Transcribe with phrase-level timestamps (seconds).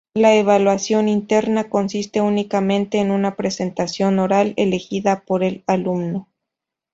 [0.15, 6.27] La evaluación interna consiste únicamente en una presentación oral elegida por el alumno.